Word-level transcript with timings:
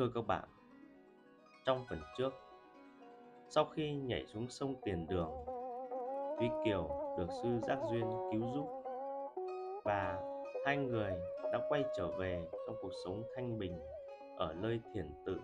Thưa 0.00 0.10
các 0.14 0.26
bạn, 0.26 0.44
trong 1.64 1.84
phần 1.88 1.98
trước, 2.18 2.32
sau 3.48 3.64
khi 3.64 3.92
nhảy 3.92 4.26
xuống 4.26 4.48
sông 4.48 4.74
Tiền 4.84 5.06
Đường, 5.06 5.30
Thúy 6.38 6.48
Kiều 6.64 6.88
được 7.18 7.26
sư 7.42 7.58
Giác 7.62 7.78
Duyên 7.90 8.04
cứu 8.32 8.42
giúp 8.54 8.66
và 9.84 10.22
hai 10.66 10.76
người 10.76 11.12
đã 11.52 11.60
quay 11.68 11.84
trở 11.96 12.18
về 12.18 12.44
trong 12.66 12.76
cuộc 12.82 12.92
sống 13.04 13.22
thanh 13.36 13.58
bình 13.58 13.80
ở 14.36 14.54
nơi 14.54 14.80
thiền 14.94 15.06
tự. 15.26 15.40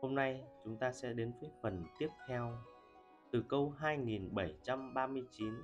Hôm 0.00 0.14
nay 0.14 0.44
chúng 0.64 0.76
ta 0.76 0.92
sẽ 0.92 1.12
đến 1.12 1.32
với 1.40 1.50
phần 1.62 1.84
tiếp 1.98 2.08
theo 2.28 2.52
từ 3.30 3.44
câu 3.48 3.72
2739 3.78 5.54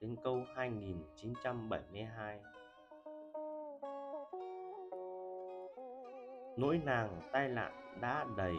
đến 0.00 0.16
câu 0.24 0.44
2972. 0.54 2.40
Nỗi 6.60 6.80
nàng 6.84 7.20
tai 7.32 7.48
nạn 7.48 7.72
đã 8.00 8.26
đầy, 8.36 8.56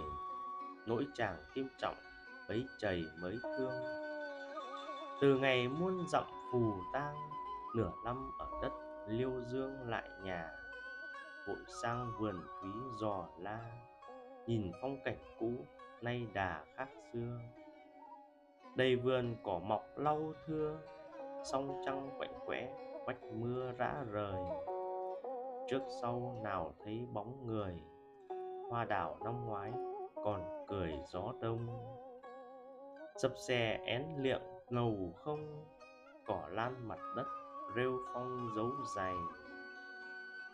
Nỗi 0.87 1.05
chàng 1.13 1.37
kim 1.53 1.67
trọng 1.77 1.95
bấy 2.49 2.65
chảy 2.79 3.03
mới 3.21 3.37
thương. 3.57 3.73
Từ 5.21 5.39
ngày 5.39 5.67
muôn 5.67 6.07
dặm 6.07 6.23
phù 6.51 6.73
tang, 6.93 7.15
Nửa 7.75 7.91
năm 8.05 8.31
ở 8.39 8.47
đất 8.61 8.71
liêu 9.07 9.31
dương 9.47 9.89
lại 9.89 10.09
nhà, 10.23 10.49
Vội 11.47 11.57
sang 11.81 12.11
vườn 12.19 12.35
quý 12.63 12.69
giò 12.99 13.25
la, 13.39 13.59
Nhìn 14.47 14.71
phong 14.81 14.97
cảnh 15.05 15.17
cũ 15.39 15.51
nay 16.01 16.27
đà 16.33 16.65
khác 16.75 16.89
xưa. 17.13 17.39
Đầy 18.75 18.95
vườn 18.95 19.35
cỏ 19.43 19.59
mọc 19.59 19.85
lau 19.95 20.33
thưa, 20.45 20.79
Song 21.43 21.81
trăng 21.85 22.09
quạnh 22.17 22.33
quẽ, 22.45 22.73
vách 23.05 23.23
mưa 23.23 23.71
rã 23.77 23.93
rời. 24.11 24.43
Trước 25.69 25.81
sau 26.01 26.39
nào 26.43 26.73
thấy 26.83 27.07
bóng 27.13 27.47
người 27.47 27.81
hoa 28.71 28.85
đảo 28.85 29.17
năm 29.23 29.45
ngoái, 29.45 29.71
còn 30.15 30.65
cười 30.67 30.93
gió 31.07 31.33
đông. 31.41 31.67
Sập 33.15 33.31
xe 33.47 33.79
én 33.85 34.03
liệng 34.17 34.41
ngầu 34.69 35.13
không, 35.23 35.65
cỏ 36.25 36.47
lan 36.49 36.87
mặt 36.87 36.99
đất 37.15 37.25
rêu 37.75 37.97
phong 38.13 38.49
dấu 38.55 38.71
dày. 38.95 39.13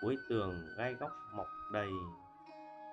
Cuối 0.02 0.18
tường 0.30 0.54
gai 0.78 0.94
góc 0.94 1.12
mọc 1.36 1.48
đầy, 1.72 1.92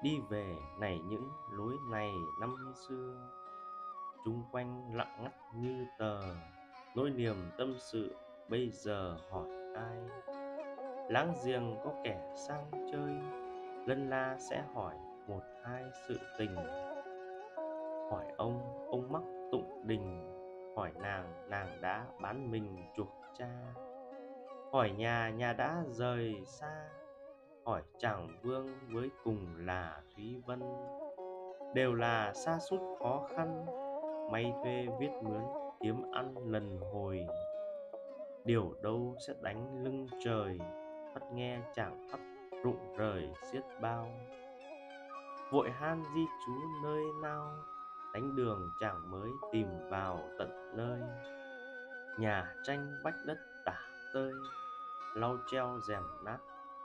đi 0.03 0.21
về 0.31 0.57
này 0.79 1.01
những 1.09 1.29
lối 1.51 1.75
này 1.91 2.11
năm 2.41 2.73
xưa. 2.89 3.31
Chung 4.25 4.43
quanh 4.53 4.95
lặng 4.95 5.19
ngắt 5.23 5.33
như 5.55 5.87
tờ, 5.99 6.21
nỗi 6.95 7.11
niềm 7.11 7.51
tâm 7.59 7.75
sự 7.79 8.15
bây 8.49 8.71
giờ 8.71 9.17
hỏi 9.31 9.49
ai? 9.77 9.99
Láng 11.09 11.35
giềng 11.45 11.77
có 11.85 11.93
kẻ 12.05 12.35
sang 12.49 12.71
chơi, 12.93 13.13
lân 13.87 14.11
la 14.11 14.37
sẽ 14.39 14.65
hỏi 14.75 14.95
một 15.29 15.43
hai 15.63 15.85
sự 16.09 16.19
tình. 16.39 16.57
Hỏi 18.11 18.25
ông 18.37 18.87
ông 18.91 19.13
mắc 19.13 19.23
tụng 19.53 19.83
đình. 19.87 20.31
Hỏi 20.77 20.93
nàng 21.03 21.49
nàng 21.49 21.81
đã 21.81 22.07
bán 22.21 22.51
mình 22.51 22.77
chuộc 22.97 23.09
cha. 23.39 23.75
Hỏi 24.73 24.91
nhà 24.91 25.31
nhà 25.31 25.53
đã 25.53 25.83
rời 25.89 26.35
xa. 26.47 26.89
Hỏi 27.65 27.83
chàng 27.99 28.29
vương 28.43 28.69
với 28.93 29.11
cùng 29.25 29.47
là 29.59 30.03
thúy 30.17 30.43
vân. 30.47 30.63
Đều 31.75 31.95
là 31.95 32.33
xa 32.35 32.59
sút 32.59 32.81
khó 32.99 33.29
khăn. 33.37 33.67
May 34.31 34.53
thuê 34.63 34.87
viết 35.01 35.11
mướn 35.23 35.43
kiếm 35.81 36.13
ăn 36.13 36.35
lần 36.47 36.81
hồi. 36.93 37.27
Điều 38.45 38.75
đâu 38.83 39.15
sẽ 39.27 39.35
đánh 39.41 39.85
lưng 39.85 40.07
trời? 40.25 40.59
Thoát 41.13 41.33
nghe 41.33 41.59
chàng 41.75 42.09
thấp 42.11 42.21
rụng 42.65 42.97
rời 42.97 43.29
xiết 43.53 43.63
bao 43.81 44.09
vội 45.51 45.71
han 45.71 46.03
di 46.15 46.27
trú 46.47 46.53
nơi 46.83 47.05
nao 47.23 47.53
đánh 48.13 48.37
đường 48.37 48.71
chàng 48.81 49.11
mới 49.11 49.31
tìm 49.53 49.69
vào 49.91 50.21
tận 50.39 50.77
nơi. 50.77 51.01
Nhà 52.19 52.55
tranh 52.63 52.93
bách 53.05 53.15
đất 53.27 53.39
tả 53.65 53.81
tơi, 54.15 54.33
lau 55.15 55.37
treo 55.47 55.79
rèm 55.89 56.03
nát 56.25 56.39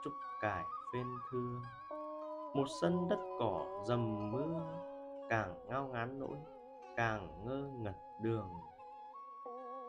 trúc 0.04 0.12
cải 0.40 0.64
phên 0.92 1.06
thưa 1.30 1.60
một 2.54 2.66
sân 2.80 3.08
đất 3.08 3.18
cỏ 3.38 3.66
dầm 3.84 4.30
mưa, 4.32 4.60
càng 5.28 5.54
ngao 5.68 5.86
ngán 5.86 6.18
nỗi, 6.18 6.36
càng 6.96 7.44
ngơ 7.44 7.68
ngật 7.78 7.96
đường. 8.22 8.48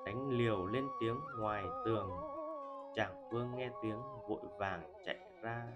Đánh 0.06 0.30
liều 0.30 0.66
lên 0.66 0.88
tiếng 1.00 1.20
ngoài 1.40 1.64
tường, 1.86 2.10
chàng 2.96 3.30
vương 3.30 3.56
nghe 3.56 3.70
tiếng 3.82 4.02
vội 4.28 4.42
vàng 4.58 4.94
chạy 5.06 5.20
ra 5.42 5.68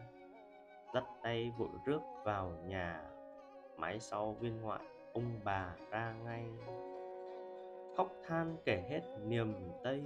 dắt 0.96 1.04
tay 1.24 1.52
vội 1.58 1.70
rước 1.86 2.02
vào 2.24 2.52
nhà. 2.66 3.04
Mái 3.78 4.00
sau 4.00 4.34
viên 4.34 4.62
ngoại, 4.62 4.82
ông 5.14 5.40
bà 5.44 5.76
ra 5.90 6.16
ngay. 6.24 6.46
Khóc 7.98 8.12
than 8.28 8.58
kể 8.66 8.84
hết 8.90 9.02
niềm 9.26 9.54
tây. 9.84 10.04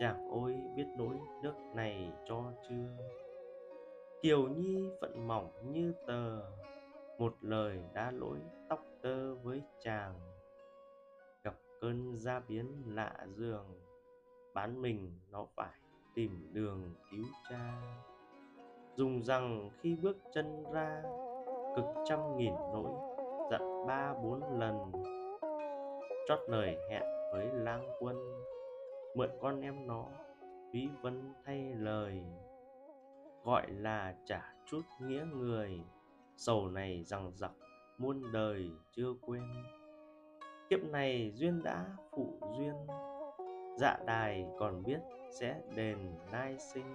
Chàng 0.00 0.28
ôi, 0.30 0.56
biết 0.76 0.86
nỗi 0.98 1.20
nước 1.42 1.54
này 1.74 2.12
cho 2.28 2.52
chưa? 2.68 2.88
Kiều 4.22 4.48
nhi 4.48 4.90
phận 5.00 5.26
mỏng 5.28 5.72
như 5.72 5.94
tờ, 6.06 6.40
một 7.18 7.34
lời 7.40 7.82
đã 7.94 8.10
lỗi 8.10 8.38
tóc 8.68 8.84
tơ 9.02 9.34
với 9.34 9.62
chàng. 9.80 10.14
Gặp 11.42 11.54
cơn 11.80 12.16
gia 12.16 12.40
biến 12.40 12.82
lạ 12.86 13.26
giường, 13.36 13.80
bán 14.54 14.82
mình 14.82 15.18
nó 15.30 15.46
phải 15.56 15.78
tìm 16.14 16.48
đường 16.52 16.94
cứu 17.10 17.24
cha 17.50 17.82
dùng 18.96 19.22
rằng 19.22 19.70
khi 19.80 19.96
bước 20.02 20.16
chân 20.32 20.64
ra, 20.72 21.02
cực 21.76 21.84
trăm 22.04 22.36
nghìn 22.36 22.54
nỗi, 22.72 22.90
dặn 23.50 23.86
ba 23.86 24.14
bốn 24.22 24.58
lần, 24.58 24.92
chót 26.28 26.38
lời 26.48 26.76
hẹn 26.90 27.02
với 27.32 27.46
lang 27.52 27.88
quân, 28.00 28.16
mượn 29.14 29.30
con 29.40 29.60
em 29.60 29.86
nó 29.86 30.06
phí 30.72 30.88
vân 31.02 31.32
thay 31.44 31.74
lời, 31.74 32.22
gọi 33.44 33.70
là 33.70 34.14
trả 34.24 34.54
chút 34.66 34.82
nghĩa 35.00 35.24
người. 35.34 35.80
Sầu 36.36 36.68
này 36.68 37.04
rằng 37.04 37.32
giặc 37.34 37.52
muôn 37.98 38.32
đời 38.32 38.70
chưa 38.92 39.14
quên. 39.26 39.42
Kiếp 40.70 40.80
này 40.84 41.32
duyên 41.34 41.62
đã 41.62 41.86
phụ 42.10 42.38
duyên 42.58 42.74
dạ 43.76 43.98
đài 44.06 44.46
còn 44.58 44.82
biết 44.82 44.98
sẽ 45.30 45.60
đền 45.76 45.98
nai 46.32 46.58
sinh 46.58 46.94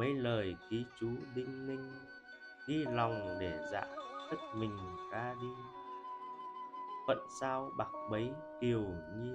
mấy 0.00 0.14
lời 0.14 0.56
ký 0.70 0.84
chú 1.00 1.06
đinh 1.34 1.66
ninh, 1.66 1.92
ghi 2.68 2.84
lòng 2.84 3.36
để 3.40 3.60
dạ 3.72 3.86
tất 4.30 4.36
mình 4.54 4.76
ra 5.12 5.34
đi. 5.40 5.48
Phận 7.06 7.18
sao 7.40 7.70
bạc 7.78 7.90
bấy 8.10 8.32
kiều 8.60 8.82
nhi, 9.16 9.32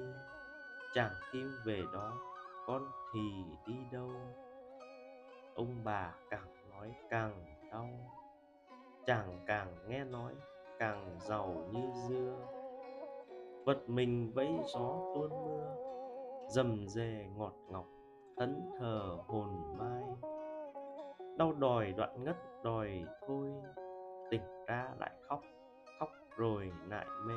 chàng 0.93 1.11
kim 1.31 1.51
về 1.65 1.83
đó, 1.93 2.13
con 2.65 2.87
thì 3.13 3.43
đi 3.67 3.73
đâu? 3.91 4.11
Ông 5.55 5.75
bà 5.83 6.13
càng 6.29 6.69
nói 6.69 6.93
càng 7.09 7.45
đau, 7.71 7.89
chàng 9.05 9.43
càng 9.47 9.75
nghe 9.87 10.03
nói 10.03 10.33
càng 10.79 11.17
giàu 11.19 11.69
như 11.73 11.83
dưa. 12.09 12.37
Vật 13.65 13.89
mình 13.89 14.31
vẫy 14.35 14.49
gió 14.73 14.95
tuôn 15.15 15.29
mưa, 15.29 15.75
dầm 16.49 16.87
dề 16.87 17.25
ngọt 17.37 17.53
ngọc, 17.69 17.85
thẫn 18.37 18.69
thờ 18.79 19.17
hồn 19.27 19.77
mai 19.77 20.34
đau 21.37 21.53
đòi 21.53 21.93
đoạn 21.97 22.23
ngất 22.23 22.37
đòi 22.63 23.05
thôi, 23.27 23.51
tỉnh 24.31 24.41
ra 24.67 24.89
lại 24.99 25.11
khóc 25.29 25.41
khóc 25.99 26.09
rồi 26.37 26.71
lại 26.87 27.05
mê. 27.25 27.33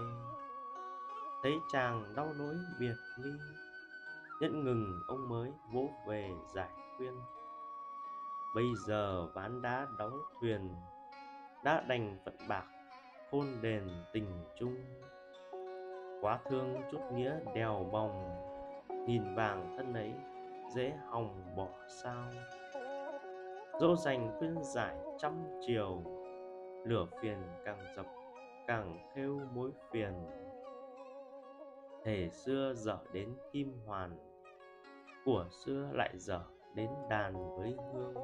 Thấy 1.42 1.52
chàng 1.72 2.14
đau 2.16 2.32
nỗi 2.38 2.54
biệt 2.80 2.94
ly 3.18 3.30
nhẫn 4.40 4.64
ngừng 4.64 5.00
ông 5.08 5.28
mới 5.28 5.52
vỗ 5.72 5.88
về 6.06 6.30
giải 6.54 6.68
khuyên. 6.96 7.12
Bây 8.54 8.64
giờ 8.86 9.26
ván 9.34 9.62
đá 9.62 9.86
đóng 9.98 10.18
thuyền, 10.40 10.74
đã 11.64 11.84
đành 11.88 12.18
phận 12.24 12.36
bạc, 12.48 12.64
khôn 13.30 13.46
đền 13.62 13.88
tình 14.12 14.44
chung. 14.58 14.76
Quá 16.20 16.38
thương 16.44 16.82
chút 16.90 17.00
nghĩa 17.12 17.40
đèo 17.54 17.86
bòng 17.92 18.44
nghìn 19.06 19.34
vàng 19.34 19.74
thân 19.76 19.94
ấy 19.94 20.14
dễ 20.74 20.92
hòng 21.06 21.56
bỏ 21.56 21.68
sao 21.88 22.24
dỗ 23.80 23.96
dành 23.96 24.36
khuyên 24.38 24.54
giải 24.62 24.96
trăm 25.18 25.32
chiều, 25.60 26.02
lửa 26.84 27.06
phiền 27.20 27.42
càng 27.64 27.78
dập 27.96 28.06
càng 28.66 28.98
khêu 29.14 29.40
mối 29.54 29.70
phiền. 29.90 30.12
Thể 32.04 32.28
xưa 32.32 32.72
dở 32.76 32.98
đến 33.12 33.34
kim 33.52 33.72
hoàn, 33.86 34.10
của 35.24 35.46
xưa 35.50 35.88
lại 35.92 36.10
dở 36.14 36.40
đến 36.74 36.90
đàn 37.10 37.56
với 37.56 37.76
hương. 37.92 38.14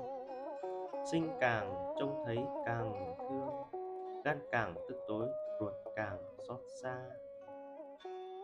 Sinh 1.13 1.29
càng, 1.41 1.95
trông 1.99 2.23
thấy 2.27 2.39
càng 2.67 3.15
thương, 3.19 3.83
gan 4.25 4.39
càng 4.53 4.75
tức 4.89 4.97
tối, 5.09 5.29
ruột 5.61 5.73
càng 5.97 6.19
xót 6.49 6.61
xa. 6.83 6.99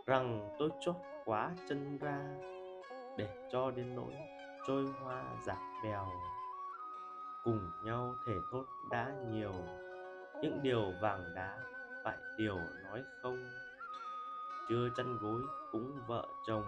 Rằng 0.07 0.57
tôi 0.59 0.71
chốt 0.81 0.97
quá 1.25 1.51
chân 1.69 1.99
ra, 2.01 2.21
để 3.17 3.29
cho 3.51 3.71
đến 3.71 3.97
nỗi 3.97 4.15
trôi 4.67 4.85
hoa 5.03 5.25
dạt 5.47 5.59
bèo 5.85 6.07
cùng 7.45 7.71
nhau 7.83 8.15
thể 8.27 8.35
thốt 8.51 8.65
đã 8.91 9.13
nhiều. 9.31 9.53
Những 10.43 10.63
điều 10.63 10.93
vàng 11.03 11.25
đá 11.35 11.59
phải 12.05 12.17
điều 12.37 12.57
nói 12.57 13.03
không. 13.23 13.45
Chưa 14.69 14.89
chăn 14.97 15.17
gối 15.21 15.43
cũng 15.73 15.93
vợ 16.07 16.29
chồng, 16.47 16.65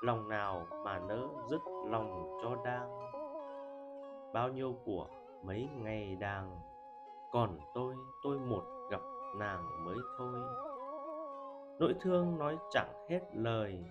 lòng 0.00 0.28
nào 0.28 0.66
mà 0.84 0.98
nỡ 0.98 1.28
dứt 1.50 1.60
lòng 1.90 2.38
cho 2.42 2.56
đang. 2.64 2.98
Bao 4.32 4.48
nhiêu 4.48 4.76
của 4.84 5.08
mấy 5.44 5.68
ngày 5.76 6.16
đàng, 6.20 6.56
còn 7.32 7.58
tôi 7.74 7.94
tôi 8.22 8.38
một 8.38 8.64
gặp 8.90 9.00
nàng 9.36 9.84
mới 9.84 9.96
thôi. 10.18 10.34
Nỗi 11.78 11.94
thương 12.00 12.38
nói 12.38 12.56
chẳng 12.70 13.06
hết 13.10 13.20
lời, 13.32 13.84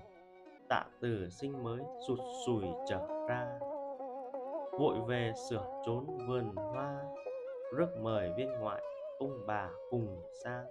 tạ 0.70 0.84
từ 1.02 1.30
sinh 1.30 1.64
mới 1.64 1.80
sụt 2.08 2.20
sùi 2.46 2.66
trở 2.90 3.08
ra 3.30 3.60
vội 4.80 5.00
về 5.08 5.34
sửa 5.50 5.82
trốn 5.86 6.18
vườn 6.28 6.56
hoa, 6.56 7.04
rước 7.76 7.98
mời 8.02 8.34
viên 8.38 8.50
ngoại 8.60 8.84
ông 9.20 9.44
bà 9.48 9.70
cùng 9.90 10.22
sang. 10.44 10.66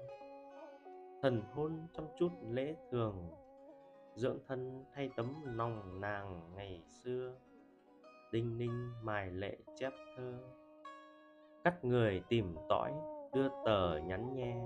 Thần 1.23 1.43
hôn 1.55 1.87
trong 1.93 2.07
chút 2.19 2.29
lễ 2.51 2.75
thường, 2.91 3.31
dưỡng 4.15 4.39
thân 4.49 4.85
thay 4.95 5.11
tấm 5.17 5.35
nòng 5.57 6.01
nàng 6.01 6.41
ngày 6.55 6.83
xưa. 7.05 7.33
Đinh 8.33 8.59
ninh 8.59 8.93
mài 9.03 9.31
lệ 9.31 9.57
chép 9.77 9.93
thơ, 10.17 10.35
cắt 11.65 11.85
người 11.85 12.23
tìm 12.29 12.57
tỏi, 12.69 12.93
đưa 13.33 13.49
tờ 13.65 13.99
nhắn 13.99 14.35
nhe. 14.35 14.57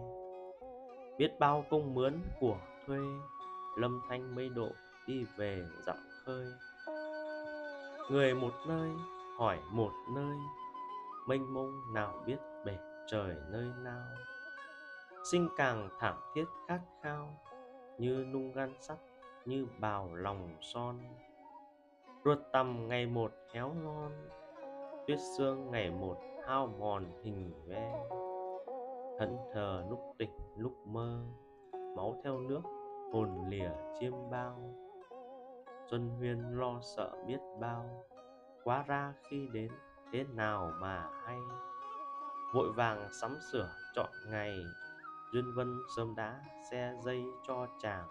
Biết 1.18 1.30
bao 1.38 1.64
công 1.70 1.94
mướn 1.94 2.14
của 2.40 2.58
thuê, 2.86 2.98
lâm 3.78 4.00
thanh 4.08 4.34
mây 4.34 4.48
độ 4.48 4.68
đi 5.06 5.24
về 5.36 5.62
dặm 5.86 5.96
khơi. 6.24 6.46
Người 8.10 8.34
một 8.34 8.52
nơi 8.68 8.90
hỏi 9.40 9.58
một 9.70 9.92
nơi, 10.08 10.36
mênh 11.26 11.54
mông 11.54 11.92
nào 11.94 12.14
biết 12.26 12.36
bể 12.64 12.78
trời 13.06 13.36
nơi 13.50 13.66
nào? 13.82 14.04
Sinh 15.30 15.48
càng 15.56 15.88
thảm 15.98 16.16
thiết 16.34 16.44
khát 16.68 16.80
khao, 17.02 17.28
như 17.98 18.26
nung 18.32 18.52
gan 18.52 18.74
sắt, 18.80 18.98
như 19.44 19.66
bào 19.78 20.14
lòng 20.14 20.56
son. 20.60 20.98
Ruột 22.24 22.38
tầm 22.52 22.88
ngày 22.88 23.06
một 23.06 23.32
héo 23.54 23.68
ngon 23.68 24.12
tuyết 25.06 25.18
xương 25.36 25.70
ngày 25.70 25.90
một 25.90 26.16
hao 26.46 26.66
mòn 26.66 27.04
hình 27.22 27.52
ve. 27.66 28.08
Thẫn 29.18 29.36
thờ 29.54 29.84
lúc 29.90 30.00
tỉnh, 30.18 30.30
lúc 30.56 30.72
mơ, 30.86 31.24
máu 31.96 32.20
theo 32.24 32.40
nước, 32.40 32.62
hồn 33.12 33.44
lìa 33.48 33.70
chiêm 34.00 34.12
bao. 34.30 34.74
Xuân 35.90 36.08
huyên 36.18 36.58
lo 36.58 36.80
sợ 36.80 37.12
biết 37.26 37.38
bao 37.60 38.04
quá 38.64 38.84
ra 38.86 39.12
khi 39.28 39.48
đến 39.52 39.70
thế 40.12 40.24
nào 40.34 40.72
mà 40.80 41.08
hay. 41.26 41.38
Vội 42.54 42.72
vàng 42.72 43.08
sắm 43.20 43.38
sửa 43.52 43.68
chọn 43.94 44.10
ngày, 44.30 44.64
duyên 45.32 45.54
vân 45.54 45.78
sớm 45.96 46.14
đã 46.16 46.40
xe 46.70 46.94
dây 47.04 47.24
cho 47.46 47.66
chàng. 47.78 48.08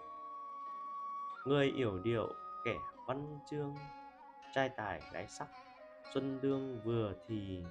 Người 1.46 1.72
yểu 1.76 2.00
điệu, 2.04 2.28
kẻ 2.66 2.78
văn 3.08 3.40
chương, 3.50 3.76
trai 4.54 4.70
tài 4.70 5.02
gái 5.14 5.28
sắc, 5.28 5.48
xuân 6.14 6.40
đương 6.42 6.82
vừa 6.84 7.14
thì. 7.28 7.64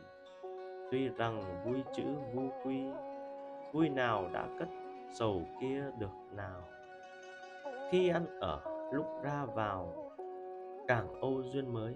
Tuy 0.90 1.08
rằng 1.08 1.64
vui 1.64 1.82
chữ 1.96 2.04
vu 2.34 2.50
quy, 2.64 2.82
vui 3.72 3.88
nào 3.88 4.30
đã 4.32 4.48
cất 4.58 4.69
sầu 5.14 5.42
kia 5.60 5.84
được 5.98 6.12
nào. 6.32 6.69
Khi 7.90 8.08
ăn 8.08 8.40
ở, 8.40 8.60
lúc 8.92 9.06
ra 9.22 9.44
vào, 9.44 10.12
càng 10.88 11.20
âu 11.20 11.42
duyên 11.42 11.72
mới 11.72 11.94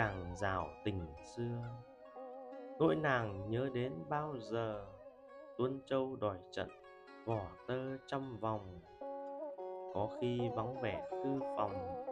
càng 0.00 0.36
rào 0.36 0.68
tình 0.84 1.06
xưa. 1.36 1.62
Nỗi 2.78 2.96
nàng 2.96 3.50
nhớ 3.50 3.68
đến 3.74 3.92
bao 4.08 4.34
giờ? 4.38 4.86
Tuôn 5.58 5.80
châu 5.86 6.16
đòi 6.16 6.36
trận, 6.50 6.68
vỏ 7.24 7.40
tơ 7.66 7.96
trăm 8.06 8.38
vòng. 8.40 8.80
Có 9.94 10.08
khi 10.20 10.40
vắng 10.56 10.80
vẻ 10.80 11.08
thư 11.10 11.40
phòng, 11.56 12.04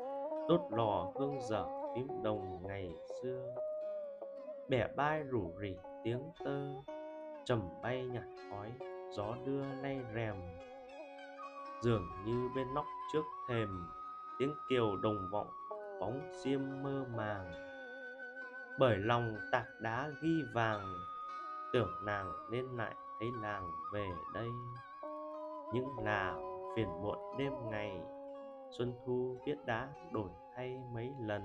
đốt 0.48 0.60
lò 0.70 1.12
hương 1.14 1.40
dở 1.40 1.66
phím 1.94 2.22
đồng 2.22 2.66
ngày 2.66 2.94
xưa. 3.22 3.54
Bẻ 4.68 4.88
bai 4.96 5.22
rủ 5.22 5.52
rỉ 5.60 5.76
tiếng 6.04 6.22
tơ 6.44 6.60
trầm 7.44 7.68
bay 7.82 8.06
nhạt 8.06 8.24
khói, 8.50 8.72
gió 9.10 9.34
đưa 9.44 9.62
lay 9.82 10.00
rèm. 10.14 10.36
Dường 11.82 12.06
như 12.24 12.48
bên 12.56 12.74
nóc 12.74 12.84
trước 13.12 13.24
thềm, 13.48 13.86
tiếng 14.38 14.54
kiều 14.68 14.96
đồng 14.96 15.28
vọng, 15.32 15.50
bóng 16.00 16.32
xiêm 16.42 16.60
mơ 16.82 17.04
màng 17.16 17.67
bởi 18.78 18.96
lòng 18.96 19.36
tạc 19.52 19.66
đá 19.80 20.10
ghi 20.22 20.42
vàng, 20.54 20.94
tưởng 21.72 21.90
nàng 22.04 22.32
nên 22.50 22.76
lại 22.76 22.94
thấy 23.20 23.30
làng 23.42 23.70
về 23.92 24.08
đây. 24.34 24.48
Những 25.72 25.88
là 26.04 26.36
phiền 26.76 26.88
muộn 27.02 27.18
đêm 27.38 27.52
ngày, 27.70 28.00
xuân 28.70 28.92
thu 29.06 29.36
viết 29.46 29.56
đá 29.66 29.88
đổi 30.12 30.30
thay 30.56 30.80
mấy 30.94 31.12
lần. 31.20 31.42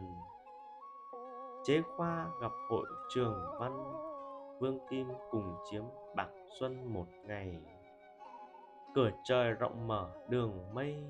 Chế 1.63 1.81
khoa 1.81 2.27
gặp 2.41 2.51
hội 2.69 2.85
trường 3.09 3.45
văn, 3.59 3.93
vương 4.59 4.79
kim 4.89 5.07
cùng 5.31 5.55
chiếm 5.71 5.83
bạc 6.15 6.29
xuân 6.59 6.93
một 6.93 7.07
ngày. 7.25 7.61
Cửa 8.95 9.09
trời 9.23 9.53
rộng 9.53 9.87
mở, 9.87 10.09
đường 10.29 10.73
mây, 10.73 11.03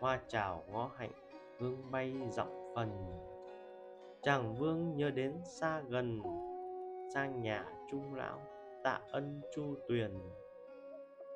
hoa 0.00 0.20
chào 0.28 0.62
ngõ 0.68 0.90
hạnh, 0.96 1.12
hương 1.60 1.90
bay 1.90 2.14
dặm 2.30 2.48
phần 2.74 2.90
chàng 4.24 4.54
vương 4.54 4.96
nhớ 4.96 5.10
đến 5.10 5.32
xa 5.44 5.82
gần 5.88 6.20
sang 7.14 7.42
nhà 7.42 7.64
trung 7.90 8.14
lão 8.14 8.40
tạ 8.84 9.00
ân 9.10 9.40
chu 9.54 9.74
tuyền. 9.88 10.10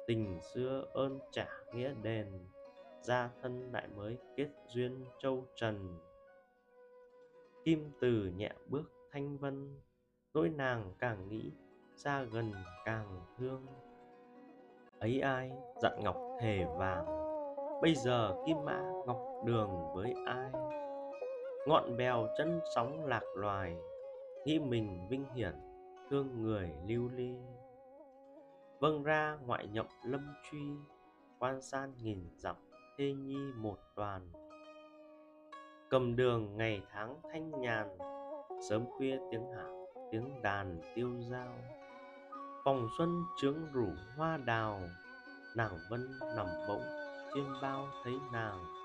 Tình 0.06 0.40
xưa 0.54 0.84
ơn 0.92 1.18
trả 1.32 1.48
nghĩa 1.74 1.94
đền, 2.02 2.26
gia 3.02 3.30
thân 3.42 3.72
lại 3.72 3.88
mới 3.96 4.18
kết 4.36 4.48
duyên 4.66 5.04
châu 5.18 5.44
trần. 5.54 5.98
Kim 7.64 7.90
từ 8.00 8.32
nhẹ 8.36 8.52
bước 8.68 8.92
thanh 9.12 9.38
vân, 9.38 9.80
nỗi 10.34 10.48
nàng 10.48 10.94
càng 10.98 11.28
nghĩ 11.28 11.52
xa 11.96 12.22
gần 12.22 12.52
càng 12.84 13.20
thương. 13.38 13.66
Ấy 14.98 15.20
ai, 15.20 15.52
dặn 15.82 15.92
ngọc 16.02 16.16
thề 16.40 16.64
vàng, 16.78 17.06
bây 17.82 17.94
giờ 17.94 18.34
kim 18.46 18.56
mã 18.64 18.82
ngọc 19.06 19.20
đường 19.44 19.70
với 19.94 20.14
ai? 20.26 20.50
Ngọn 21.68 21.96
bèo 21.96 22.26
chân 22.38 22.60
sóng 22.74 23.06
lạc 23.06 23.22
loài 23.36 23.76
nghĩ 24.44 24.58
mình 24.58 25.06
vinh 25.08 25.24
hiển, 25.34 25.54
thương 26.10 26.42
người 26.42 26.70
lưu 26.86 27.08
ly. 27.08 27.34
Vâng 28.80 29.02
ra 29.02 29.38
ngoại 29.46 29.66
nhậm 29.66 29.86
lâm 30.04 30.34
truy, 30.50 30.62
quan 31.38 31.62
san 31.62 31.92
nghìn 32.02 32.28
dặm 32.36 32.56
thê 32.98 33.12
nhi 33.12 33.52
một 33.56 33.78
đoàn. 33.96 34.32
Cầm 35.90 36.16
đường 36.16 36.56
ngày 36.56 36.82
tháng 36.92 37.16
thanh 37.32 37.60
nhàn, 37.60 37.98
sớm 38.68 38.84
khuya 38.96 39.18
tiếng 39.30 39.52
hạ 39.56 39.66
tiếng 40.12 40.42
đàn 40.42 40.80
tiêu 40.94 41.10
dao. 41.30 41.54
Phòng 42.64 42.88
xuân 42.98 43.22
trướng 43.40 43.72
rủ 43.72 43.88
hoa 44.16 44.36
đào, 44.36 44.80
nàng 45.56 45.78
vân 45.90 46.08
nằm 46.36 46.46
bỗng 46.68 46.82
chiêm 47.34 47.44
bao 47.62 47.88
thấy 48.04 48.14
nàng 48.32 48.77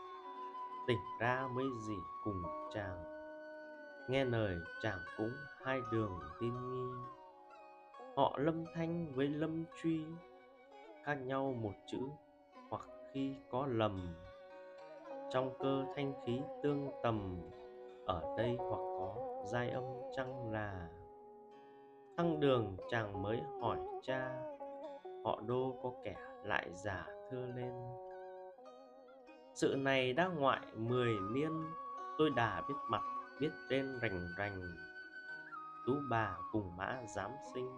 tỉnh 0.88 1.00
ra 1.20 1.48
mới 1.56 1.66
gì 1.88 1.96
cùng 2.24 2.44
chàng. 2.74 3.04
Nghe 4.10 4.26
lời, 4.26 4.58
chàng 4.82 5.00
cũng 5.18 5.32
hai 5.64 5.82
đường 5.92 6.20
tin 6.40 6.54
nghi. 6.70 6.94
Họ 8.16 8.36
lâm 8.38 8.66
thanh 8.76 9.14
với 9.16 9.28
lâm 9.28 9.66
truy, 9.82 10.06
khác 11.04 11.16
nhau 11.16 11.54
một 11.62 11.74
chữ, 11.86 12.00
hoặc 12.70 12.82
khi 13.12 13.36
có 13.50 13.68
lầm. 13.68 14.16
Trong 15.30 15.54
cơ 15.60 15.84
thanh 15.96 16.14
khí 16.26 16.42
tương 16.64 16.92
tầm, 17.04 17.42
ở 18.06 18.36
đây 18.38 18.56
hoặc 18.60 18.78
có 19.00 19.44
giai 19.46 19.70
âm 19.70 19.84
chăng 20.16 20.52
là. 20.52 20.90
Thăng 22.18 22.40
đường, 22.40 22.78
chàng 22.90 23.22
mới 23.22 23.42
hỏi 23.62 23.78
cha, 24.04 24.42
họ 25.24 25.42
đô 25.48 25.76
có 25.84 25.92
kẻ 26.04 26.16
lại 26.44 26.70
giả 26.74 27.08
thưa 27.32 27.46
lên 27.56 27.74
sự 29.54 29.76
này 29.76 30.14
đã 30.14 30.28
ngoại 30.28 30.62
mười 30.76 31.20
niên, 31.32 31.52
tôi 32.18 32.30
đã 32.30 32.62
biết 32.68 32.76
mặt, 32.90 33.02
biết 33.40 33.52
tên 33.70 34.00
rành 34.02 34.28
rành. 34.38 34.62
Tú 35.86 35.94
bà 36.10 36.38
cùng 36.52 36.78
mã 36.78 36.98
giám 37.16 37.32
sinh, 37.54 37.70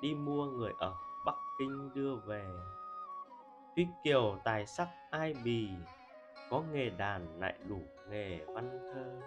đi 0.00 0.14
mua 0.14 0.46
người 0.46 0.72
ở 0.78 0.94
bắc 1.24 1.34
kinh 1.58 1.90
đưa 1.94 2.16
về. 2.16 2.46
Tuy 3.76 3.86
kiều 4.04 4.38
tài 4.44 4.66
sắc 4.66 4.88
ai 5.10 5.34
bì, 5.44 5.68
có 6.50 6.62
nghề 6.72 6.90
đàn 6.90 7.40
lại 7.40 7.54
đủ 7.68 7.80
nghề 8.10 8.44
văn 8.44 8.92
thơ. 8.94 9.20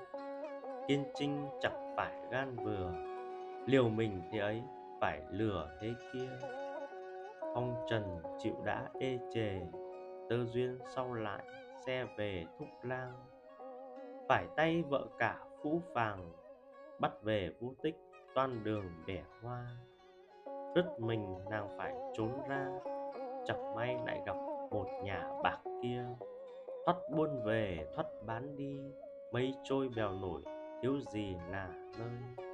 Kiên 0.88 1.06
trinh 1.16 1.48
chẳng 1.62 1.94
phải 1.98 2.22
gan 2.32 2.56
vừa, 2.56 2.92
liều 3.66 3.90
mình 3.90 4.22
thế 4.32 4.40
ấy 4.40 4.64
phải 5.02 5.22
lừa 5.32 5.78
thế 5.82 5.94
kia. 6.14 6.30
Phong 7.40 7.86
trần 7.90 8.22
chịu 8.40 8.56
đã 8.66 8.90
ê 9.00 9.20
chề, 9.34 9.62
tơ 10.30 10.46
duyên 10.46 10.80
sau 10.96 11.14
lại 11.14 11.44
xe 11.90 12.06
về 12.18 12.46
thúc 12.60 12.68
lang. 12.84 13.14
Phải 14.28 14.48
tay 14.56 14.84
vợ 14.90 15.08
cả 15.18 15.40
phũ 15.64 15.82
phàng 15.94 16.32
bắt 17.00 17.12
về 17.24 17.54
vũ 17.60 17.74
tích, 17.82 17.96
toan 18.36 18.64
đường 18.64 18.86
bẻ 19.08 19.24
hoa. 19.42 19.68
Rứt 20.76 20.86
mình 21.00 21.36
nàng 21.50 21.68
phải 21.78 21.94
trốn 22.18 22.32
ra, 22.50 22.68
Chẳng 23.46 23.76
may 23.76 23.98
lại 24.06 24.22
gặp 24.26 24.36
một 24.72 24.86
nhà 25.04 25.30
bạc 25.44 25.58
kia. 25.82 26.06
Thoát 26.86 26.96
buôn 27.16 27.44
về, 27.46 27.88
thoát 27.96 28.06
bán 28.26 28.56
đi 28.56 28.80
Mây 29.32 29.54
trôi 29.64 29.90
bèo 29.96 30.12
nổi, 30.12 30.42
thiếu 30.82 31.00
gì 31.00 31.36
là 31.52 31.70
nơi. 32.00 32.46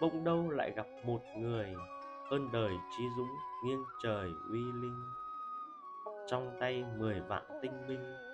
Bỗng 0.00 0.24
đâu 0.24 0.50
lại 0.50 0.72
gặp 0.76 0.86
một 1.04 1.20
người 1.36 1.74
Hơn 2.30 2.48
đời 2.52 2.72
trí 2.98 3.04
dũng, 3.16 3.34
nghiêng 3.64 3.84
trời 4.02 4.30
uy 4.50 4.60
linh. 4.82 5.04
Trong 6.26 6.56
tay 6.60 6.84
mười 6.98 7.20
vạn 7.20 7.42
tinh 7.62 7.72
binh 7.88 8.27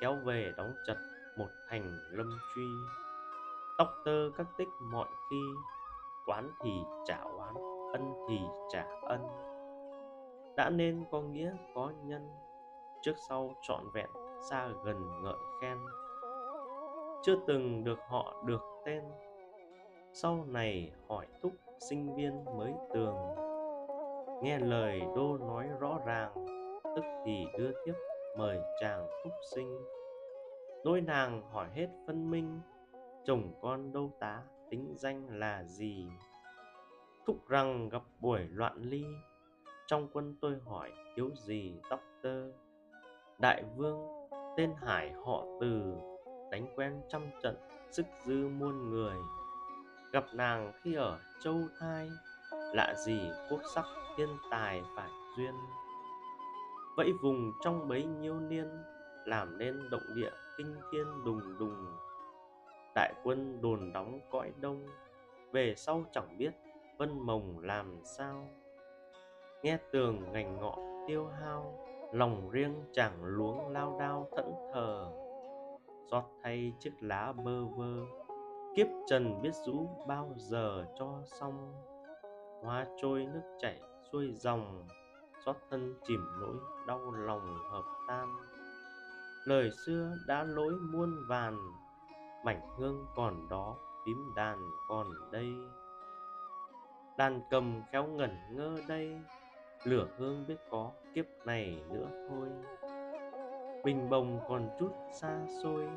Kéo 0.00 0.14
về 0.24 0.52
đóng 0.56 0.74
chặt 0.86 0.96
một 1.36 1.48
thành 1.68 1.98
lâm 2.10 2.38
truy. 2.54 2.66
Tóc 3.78 3.88
tơ 4.04 4.30
các 4.36 4.46
tích 4.58 4.68
mọi 4.92 5.08
khi 5.30 5.40
Oán 6.26 6.50
thì 6.62 6.70
trả 7.04 7.18
oán, 7.38 7.54
Ân 7.92 8.12
thì 8.28 8.40
trả 8.72 8.86
ân. 9.02 9.26
Đã 10.56 10.70
nên 10.70 11.04
có 11.10 11.20
nghĩa, 11.20 11.52
có 11.74 11.92
nhân, 12.04 12.28
Trước 13.02 13.14
sau 13.28 13.54
trọn 13.62 13.84
vẹn, 13.94 14.08
xa 14.50 14.68
gần 14.84 15.22
ngợi 15.22 15.38
khen. 15.60 15.78
Chưa 17.22 17.36
từng 17.46 17.84
được 17.84 17.98
họ 18.08 18.42
được 18.46 18.60
tên, 18.84 19.02
Sau 20.12 20.44
này 20.48 20.92
hỏi 21.08 21.26
thúc 21.42 21.52
sinh 21.90 22.14
viên 22.14 22.44
mới 22.44 22.74
tường. 22.94 23.16
Nghe 24.42 24.58
lời 24.58 25.00
đô 25.16 25.38
nói 25.38 25.68
rõ 25.80 25.98
ràng, 26.06 26.32
Tức 26.96 27.04
thì 27.24 27.44
đưa 27.58 27.72
tiếp 27.86 27.94
mời 28.36 28.60
chàng 28.80 29.06
phúc 29.24 29.32
sinh. 29.54 29.78
Đôi 30.84 31.00
nàng 31.00 31.42
hỏi 31.52 31.68
hết 31.74 31.88
phân 32.06 32.30
minh, 32.30 32.60
Chồng 33.24 33.52
con 33.62 33.92
đâu 33.92 34.12
tá, 34.20 34.42
tính 34.70 34.94
danh 34.96 35.38
là 35.38 35.64
gì? 35.64 36.08
Thúc 37.26 37.48
rằng 37.48 37.88
gặp 37.88 38.02
buổi 38.20 38.40
loạn 38.50 38.82
ly, 38.82 39.04
Trong 39.86 40.08
quân 40.12 40.36
tôi 40.40 40.58
hỏi 40.66 40.90
thiếu 41.16 41.30
gì 41.34 41.80
tóc 41.90 42.00
tơ? 42.22 42.52
Đại 43.38 43.64
vương, 43.76 43.98
tên 44.56 44.72
Hải 44.76 45.12
họ 45.12 45.44
từ, 45.60 45.94
Đánh 46.50 46.66
quen 46.76 47.00
trăm 47.08 47.30
trận, 47.42 47.56
sức 47.90 48.06
dư 48.26 48.48
muôn 48.48 48.90
người. 48.90 49.16
Gặp 50.12 50.24
nàng 50.34 50.72
khi 50.82 50.94
ở 50.94 51.18
châu 51.44 51.56
thai, 51.80 52.08
Lạ 52.74 52.94
gì 53.06 53.30
quốc 53.50 53.60
sắc 53.74 53.84
thiên 54.16 54.28
tài 54.50 54.82
phải 54.96 55.10
duyên? 55.36 55.54
Vẫy 57.00 57.12
vùng 57.12 57.52
trong 57.60 57.88
bấy 57.88 58.04
nhiêu 58.04 58.40
niên, 58.40 58.68
Làm 59.24 59.58
nên 59.58 59.90
động 59.90 60.14
địa 60.14 60.30
kinh 60.56 60.74
thiên 60.92 61.06
đùng 61.24 61.58
đùng. 61.58 61.86
Đại 62.94 63.14
quân 63.24 63.60
đồn 63.62 63.92
đóng 63.92 64.20
cõi 64.30 64.52
đông, 64.60 64.86
Về 65.52 65.74
sau 65.76 66.04
chẳng 66.12 66.38
biết 66.38 66.50
vân 66.98 67.26
mồng 67.26 67.58
làm 67.58 68.00
sao. 68.04 68.48
Nghe 69.62 69.78
tường 69.92 70.32
ngành 70.32 70.60
ngọ 70.60 70.76
tiêu 71.08 71.26
hao, 71.26 71.86
Lòng 72.12 72.50
riêng 72.50 72.74
chẳng 72.92 73.24
luống 73.24 73.68
lao 73.68 73.96
đao 74.00 74.28
thẫn 74.36 74.52
thờ. 74.74 75.06
Xót 76.10 76.24
thay 76.42 76.72
chiếc 76.80 76.92
lá 77.00 77.32
bơ 77.32 77.64
vơ, 77.64 77.96
Kiếp 78.76 78.86
trần 79.06 79.42
biết 79.42 79.54
rũ 79.66 79.88
bao 80.06 80.34
giờ 80.36 80.86
cho 80.98 81.22
xong. 81.26 81.72
Hoa 82.62 82.86
trôi 83.02 83.26
nước 83.34 83.56
chảy 83.58 83.80
xuôi 84.12 84.32
dòng 84.32 84.86
Xót 85.46 85.56
thân 85.70 85.94
chìm 86.06 86.26
nỗi 86.40 86.56
đau 86.86 87.12
lòng 87.12 87.58
hợp 87.70 87.84
tan. 88.08 88.36
Lời 89.44 89.70
xưa 89.86 90.16
đã 90.26 90.44
lỗi 90.44 90.72
muôn 90.72 91.26
vàn, 91.28 91.58
Mảnh 92.44 92.60
hương 92.76 93.06
còn 93.16 93.48
đó 93.48 93.76
tím 94.04 94.32
đàn 94.36 94.70
còn 94.88 95.06
đây. 95.32 95.54
Đàn 97.18 97.40
cầm 97.50 97.82
khéo 97.92 98.06
ngẩn 98.06 98.36
ngơ 98.52 98.76
đây, 98.88 99.20
Lửa 99.84 100.08
hương 100.18 100.44
biết 100.48 100.56
có 100.70 100.92
kiếp 101.14 101.24
này 101.44 101.84
nữa 101.90 102.26
thôi. 102.28 102.48
Bình 103.84 104.10
bồng 104.10 104.40
còn 104.48 104.68
chút 104.78 104.92
xa 105.20 105.40
xôi 105.62 105.88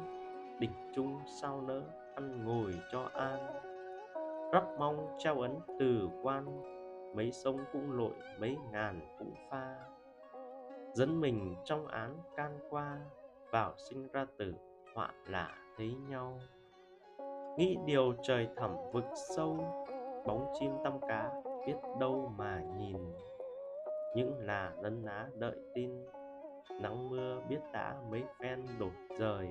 Đỉnh 0.59 0.91
chung 0.95 1.19
sao 1.41 1.61
nỡ 1.61 1.81
ăn 2.15 2.45
ngồi 2.45 2.73
cho 2.91 3.09
an. 3.13 3.39
Rắp 4.53 4.63
mong 4.79 5.15
trao 5.19 5.41
ấn 5.41 5.59
từ 5.79 6.09
quan 6.21 6.72
Mấy 7.13 7.31
sông 7.31 7.59
cũng 7.73 7.91
lội, 7.91 8.13
mấy 8.39 8.57
ngàn 8.71 9.15
cũng 9.19 9.33
pha. 9.49 9.75
Dẫn 10.93 11.21
mình 11.21 11.55
trong 11.63 11.87
án 11.87 12.17
can 12.35 12.59
qua, 12.69 12.97
Vào 13.51 13.73
sinh 13.77 14.07
ra 14.07 14.25
tử, 14.37 14.53
họa 14.95 15.13
lạ 15.27 15.55
thấy 15.77 15.95
nhau. 16.09 16.39
Nghĩ 17.57 17.77
điều 17.85 18.13
trời 18.23 18.47
thẳm 18.55 18.75
vực 18.93 19.05
sâu, 19.35 19.57
Bóng 20.25 20.53
chim 20.59 20.71
tăm 20.83 20.99
cá 21.07 21.31
biết 21.67 21.75
đâu 21.99 22.31
mà 22.37 22.61
nhìn. 22.77 22.97
Những 24.15 24.39
là 24.39 24.73
nấn 24.81 25.05
ná 25.05 25.27
đợi 25.39 25.57
tin, 25.73 25.91
Nắng 26.81 27.09
mưa 27.09 27.41
biết 27.49 27.59
đã 27.73 27.95
mấy 28.11 28.23
phen 28.39 28.65
đổi 28.79 28.91
rời. 29.19 29.49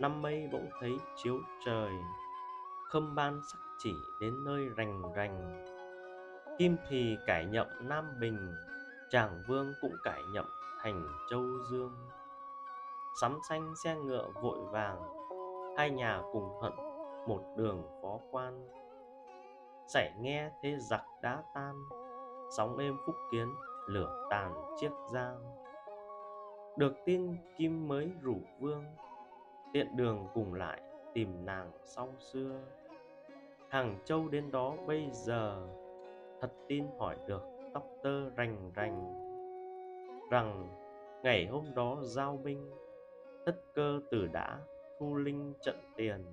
Năm 0.00 0.22
mây 0.22 0.48
bỗng 0.52 0.68
thấy 0.80 0.92
chiếu 1.16 1.38
trời, 1.66 1.90
Khâm 2.90 3.14
ban 3.14 3.40
sắc 3.52 3.58
chỉ 3.78 3.92
đến 4.20 4.44
nơi 4.44 4.68
rành 4.76 5.02
rành. 5.16 5.64
Kim 6.58 6.76
thì 6.88 7.18
cải 7.26 7.46
nhậm 7.46 7.66
Nam 7.80 8.20
Bình, 8.20 8.54
Tràng 9.10 9.42
Vương 9.48 9.74
cũng 9.80 9.96
cải 10.04 10.22
nhậm 10.32 10.44
thành 10.82 11.06
Châu 11.30 11.42
Dương. 11.70 11.92
Sắm 13.20 13.38
xanh 13.48 13.74
xe 13.84 13.96
ngựa 13.96 14.28
vội 14.42 14.58
vàng, 14.72 15.02
Hai 15.76 15.90
nhà 15.90 16.22
cùng 16.32 16.60
hận 16.62 16.72
một 17.26 17.40
đường 17.56 17.82
phó 18.02 18.18
quan. 18.30 18.68
Xảy 19.88 20.10
nghe 20.20 20.50
thế 20.62 20.76
giặc 20.78 21.02
đã 21.22 21.42
tan, 21.54 21.74
Sóng 22.56 22.78
êm 22.78 22.96
phúc 23.06 23.14
kiến 23.32 23.48
lửa 23.88 24.26
tàn 24.30 24.76
chiếc 24.80 24.90
giang. 25.12 25.38
Được 26.76 26.92
tin 27.04 27.36
Kim 27.56 27.88
mới 27.88 28.12
rủ 28.22 28.36
vương, 28.60 28.84
Tiện 29.72 29.96
đường 29.96 30.26
cùng 30.34 30.54
lại 30.54 30.82
tìm 31.14 31.46
nàng 31.46 31.70
sau 31.84 32.08
xưa. 32.18 32.60
Hàng 33.68 33.98
châu 34.04 34.28
đến 34.28 34.50
đó 34.50 34.76
bây 34.86 35.10
giờ 35.12 35.66
Thật 36.46 36.52
tin 36.68 36.86
hỏi 36.98 37.16
được 37.26 37.42
tóc 37.74 37.86
tơ 38.02 38.30
rành 38.30 38.70
rành. 38.74 39.14
Rằng 40.30 40.68
ngày 41.22 41.46
hôm 41.46 41.74
đó 41.74 41.98
giao 42.02 42.36
binh 42.44 42.70
Tất 43.46 43.56
cơ 43.74 44.00
tử 44.10 44.26
đã 44.32 44.58
thu 44.98 45.16
linh 45.16 45.52
trận 45.62 45.76
tiền. 45.96 46.24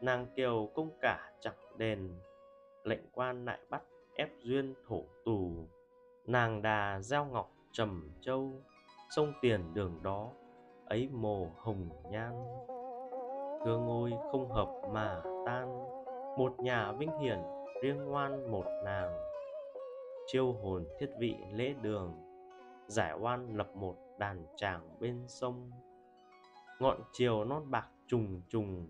Nàng 0.00 0.26
kiều 0.36 0.68
công 0.74 0.90
cả 1.00 1.32
chẳng 1.40 1.54
đền, 1.76 2.08
Lệnh 2.84 3.00
quan 3.12 3.44
lại 3.44 3.58
bắt 3.70 3.82
ép 4.14 4.30
duyên 4.42 4.74
thổ 4.88 5.02
tù. 5.24 5.50
Nàng 6.26 6.62
đà 6.62 7.00
gieo 7.00 7.24
ngọc 7.24 7.52
trầm 7.72 8.10
châu, 8.20 8.52
Sông 9.16 9.32
tiền 9.42 9.74
đường 9.74 10.00
đó, 10.02 10.30
ấy 10.86 11.08
mồ 11.12 11.46
hồng 11.56 11.88
nhan. 12.10 12.32
Thương 13.64 13.86
ngôi 13.86 14.12
không 14.32 14.50
hợp 14.50 14.68
mà 14.92 15.22
tan, 15.46 15.84
Một 16.38 16.60
nhà 16.60 16.92
vinh 16.92 17.18
hiển 17.18 17.38
riêng 17.82 18.04
ngoan 18.04 18.50
một 18.50 18.64
nàng, 18.84 19.16
Chiêu 20.26 20.52
hồn 20.52 20.84
thiết 20.98 21.10
vị 21.18 21.36
lễ 21.52 21.74
đường, 21.82 22.14
Giải 22.86 23.14
oan 23.20 23.56
lập 23.56 23.70
một 23.74 23.96
đàn 24.18 24.46
tràng 24.56 24.96
bên 25.00 25.24
sông. 25.28 25.70
Ngọn 26.80 27.00
chiều 27.12 27.44
non 27.44 27.70
bạc 27.70 27.86
trùng 28.06 28.42
trùng, 28.48 28.88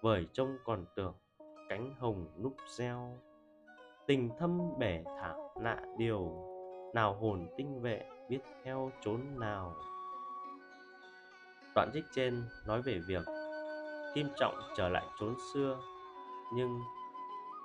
Vời 0.00 0.26
trông 0.32 0.56
còn 0.64 0.84
tưởng 0.96 1.14
cánh 1.68 1.94
hồng 1.98 2.26
núp 2.42 2.56
reo. 2.78 3.18
Tình 4.06 4.30
thâm 4.38 4.78
bể 4.78 5.02
thả 5.04 5.34
nạ 5.60 5.82
điều, 5.98 6.32
Nào 6.94 7.14
hồn 7.14 7.48
tinh 7.56 7.80
vệ 7.80 8.04
biết 8.28 8.40
theo 8.64 8.90
trốn 9.00 9.20
nào. 9.36 9.74
Đoạn 11.74 11.90
trích 11.94 12.04
trên 12.14 12.44
nói 12.66 12.82
về 12.82 13.00
việc 13.08 13.22
Kim 14.14 14.28
Trọng 14.36 14.54
trở 14.76 14.88
lại 14.88 15.04
trốn 15.20 15.34
xưa, 15.54 15.78
Nhưng 16.54 16.80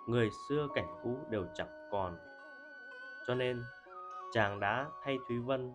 người 0.07 0.29
xưa 0.49 0.67
cảnh 0.75 0.87
cũ 1.03 1.17
đều 1.29 1.45
chẳng 1.53 1.89
còn. 1.91 2.17
Cho 3.27 3.35
nên, 3.35 3.63
chàng 4.33 4.59
đã 4.59 4.89
thay 5.03 5.17
Thúy 5.27 5.39
Vân 5.39 5.73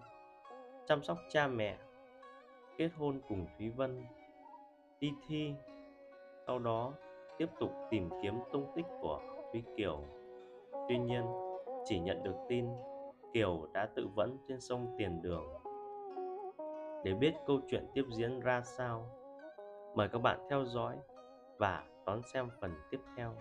Chăm 0.87 1.03
sóc 1.03 1.19
cha 1.29 1.49
mẹ, 1.49 1.79
Kết 2.77 2.91
hôn 2.97 3.21
cùng 3.29 3.47
Thúy 3.59 3.71
Vân. 3.71 4.05
Đi 5.01 5.12
thi, 5.29 5.55
Sau 6.47 6.59
đó 6.59 6.93
tiếp 7.39 7.49
tục 7.61 7.73
tìm 7.91 8.11
kiếm 8.23 8.35
tung 8.53 8.73
tích 8.75 8.87
của 9.01 9.21
Thúy 9.53 9.62
Kiều. 9.77 10.05
Tuy 10.89 10.99
nhiên, 10.99 11.23
chỉ 11.85 11.99
nhận 11.99 12.23
được 12.23 12.37
tin 12.49 12.67
Kiều 13.33 13.69
đã 13.73 13.89
tự 13.95 14.09
vẫn 14.15 14.37
trên 14.49 14.61
sông 14.61 14.95
Tiền 14.99 15.23
Đường. 15.23 15.45
Để 17.05 17.15
biết 17.15 17.35
câu 17.47 17.61
chuyện 17.69 17.87
tiếp 17.95 18.05
diễn 18.12 18.41
ra 18.41 18.62
sao, 18.62 19.07
mời 19.95 20.09
các 20.09 20.19
bạn 20.19 20.47
theo 20.51 20.65
dõi 20.65 20.97
và 21.59 21.85
đón 22.07 22.23
xem 22.23 22.49
phần 22.61 22.75
tiếp 22.91 23.01
theo. 23.17 23.35